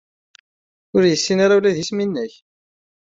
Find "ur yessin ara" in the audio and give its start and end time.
0.95-1.57